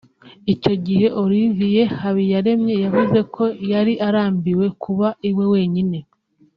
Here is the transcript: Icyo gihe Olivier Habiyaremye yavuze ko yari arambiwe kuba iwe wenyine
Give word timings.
Icyo 0.53 0.73
gihe 0.85 1.07
Olivier 1.23 1.89
Habiyaremye 2.01 2.73
yavuze 2.83 3.19
ko 3.33 3.43
yari 3.71 3.93
arambiwe 4.07 4.65
kuba 4.83 5.07
iwe 5.29 5.45
wenyine 5.53 5.97